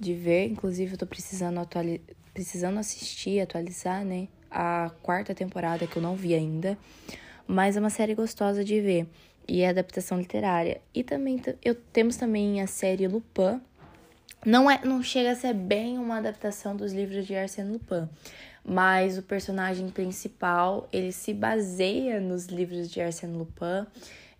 de 0.00 0.14
ver. 0.14 0.46
Inclusive, 0.46 0.94
eu 0.94 0.98
tô 0.98 1.06
precisando, 1.06 1.60
atuali 1.60 2.02
precisando 2.34 2.78
assistir, 2.78 3.38
atualizar, 3.38 4.04
né? 4.04 4.26
A 4.50 4.90
quarta 5.00 5.32
temporada 5.32 5.86
que 5.86 5.96
eu 5.96 6.02
não 6.02 6.16
vi 6.16 6.34
ainda. 6.34 6.76
Mas 7.46 7.76
é 7.76 7.80
uma 7.80 7.90
série 7.90 8.16
gostosa 8.16 8.64
de 8.64 8.80
ver. 8.80 9.06
E 9.46 9.60
é 9.60 9.68
adaptação 9.68 10.18
literária. 10.18 10.80
E 10.92 11.04
também 11.04 11.40
eu, 11.64 11.76
temos 11.76 12.16
também 12.16 12.60
a 12.60 12.66
série 12.66 13.06
Lupin. 13.06 13.60
Não, 14.44 14.68
é, 14.68 14.80
não 14.84 15.04
chega 15.04 15.30
a 15.30 15.36
ser 15.36 15.54
bem 15.54 15.98
uma 15.98 16.16
adaptação 16.16 16.74
dos 16.74 16.92
livros 16.92 17.24
de 17.24 17.36
Arsène 17.36 17.70
Lupin 17.70 18.08
mas 18.64 19.18
o 19.18 19.22
personagem 19.22 19.88
principal 19.88 20.88
ele 20.92 21.12
se 21.12 21.32
baseia 21.32 22.20
nos 22.20 22.46
livros 22.46 22.90
de 22.90 23.00
Arsène 23.00 23.36
Lupin 23.36 23.86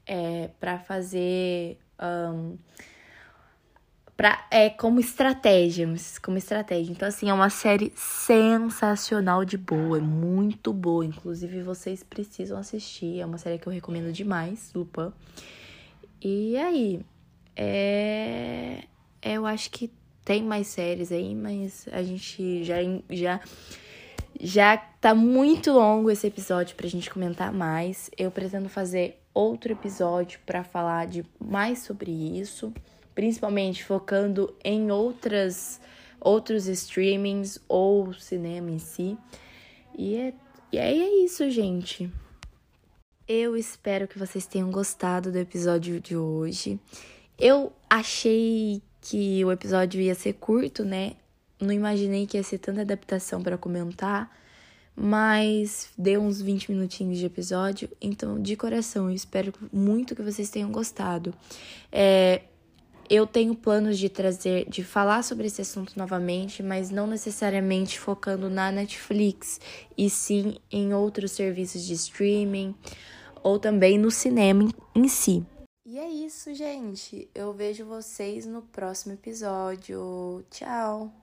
é, 0.07 0.51
para 0.59 0.79
fazer 0.79 1.79
um, 2.01 2.57
Pra, 4.21 4.47
é 4.51 4.69
como 4.69 5.01
estratégia, 5.01 5.89
como 6.23 6.37
estratégia. 6.37 6.93
Então, 6.93 7.09
assim, 7.09 7.31
é 7.31 7.33
uma 7.33 7.49
série 7.49 7.91
sensacional 7.97 9.47
de 9.47 9.57
boa, 9.57 9.97
é 9.97 10.01
muito 10.03 10.75
boa. 10.75 11.07
Inclusive, 11.07 11.63
vocês 11.63 12.03
precisam 12.03 12.59
assistir. 12.59 13.21
É 13.21 13.25
uma 13.25 13.39
série 13.39 13.59
que 13.59 13.67
eu 13.67 13.73
recomendo 13.73 14.13
demais, 14.13 14.71
Lupin. 14.75 15.11
E 16.21 16.55
aí, 16.59 17.01
é... 17.57 18.85
eu 19.23 19.47
acho 19.47 19.71
que 19.71 19.91
tem 20.23 20.43
mais 20.43 20.67
séries 20.67 21.11
aí, 21.11 21.35
mas 21.35 21.89
a 21.91 22.03
gente 22.03 22.63
já, 22.63 22.77
já, 23.09 23.41
já 24.39 24.77
tá 24.77 25.15
muito 25.15 25.73
longo 25.73 26.11
esse 26.11 26.27
episódio 26.27 26.77
pra 26.77 26.89
gente 26.89 27.11
comentar 27.11 27.53
mais. 27.53 28.11
Eu 28.17 28.31
pretendo 28.31 28.69
fazer 28.69 29.21
outro 29.33 29.73
episódio 29.73 30.41
para 30.45 30.63
falar 30.63 31.07
de 31.07 31.25
mais 31.41 31.81
sobre 31.81 32.11
isso 32.11 32.73
principalmente 33.15 33.85
focando 33.85 34.55
em 34.65 34.91
outras 34.91 35.81
outros 36.19 36.67
streamings 36.67 37.59
ou 37.69 38.13
cinema 38.15 38.71
em 38.71 38.79
si. 38.79 39.17
E 39.97 40.17
é, 40.17 40.35
e 40.73 40.79
é 40.79 41.25
isso, 41.25 41.51
gente. 41.51 42.11
Eu 43.29 43.57
espero 43.57 44.09
que 44.09 44.19
vocês 44.19 44.47
tenham 44.47 44.71
gostado 44.71 45.31
do 45.31 45.39
episódio 45.39 46.01
de 46.01 46.17
hoje. 46.17 46.79
Eu 47.39 47.73
achei 47.89 48.83
que 49.01 49.45
o 49.45 49.53
episódio 49.53 50.01
ia 50.01 50.15
ser 50.15 50.35
curto, 50.35 50.85
né? 50.85 51.13
Não 51.61 51.73
imaginei 51.73 52.27
que 52.27 52.37
ia 52.37 52.43
ser 52.43 52.59
tanta 52.59 52.81
adaptação 52.81 53.43
para 53.43 53.59
comentar, 53.59 54.35
mas 54.97 55.89
deu 55.97 56.21
uns 56.21 56.41
20 56.41 56.73
minutinhos 56.73 57.19
de 57.19 57.27
episódio, 57.27 57.89
então 58.01 58.41
de 58.41 58.57
coração 58.57 59.09
eu 59.09 59.15
espero 59.15 59.53
muito 59.73 60.15
que 60.15 60.23
vocês 60.23 60.51
tenham 60.51 60.71
gostado. 60.71 61.35
É, 61.93 62.43
eu 63.11 63.27
tenho 63.27 63.57
planos 63.57 63.99
de 63.99 64.09
trazer, 64.09 64.69
de 64.69 64.85
falar 64.85 65.25
sobre 65.25 65.49
esse 65.49 65.61
assunto 65.61 65.95
novamente, 65.97 66.63
mas 66.63 66.91
não 66.91 67.09
necessariamente 67.09 67.99
focando 67.99 68.49
na 68.49 68.71
Netflix, 68.71 69.61
e 69.99 70.09
sim 70.09 70.57
em 70.71 70.95
outros 70.95 71.33
serviços 71.33 71.85
de 71.85 71.95
streaming 71.95 72.75
ou 73.43 73.59
também 73.59 73.99
no 73.99 74.11
cinema 74.11 74.69
em 74.95 75.09
si. 75.09 75.45
E 75.85 75.99
é 75.99 76.09
isso, 76.09 76.55
gente. 76.55 77.29
Eu 77.35 77.53
vejo 77.53 77.85
vocês 77.85 78.47
no 78.47 78.63
próximo 78.63 79.15
episódio. 79.15 80.45
Tchau! 80.49 81.20